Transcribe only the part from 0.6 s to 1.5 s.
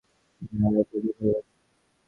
আলাপ করতে ভালোবাসি।